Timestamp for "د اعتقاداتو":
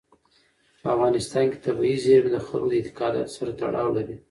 2.69-3.35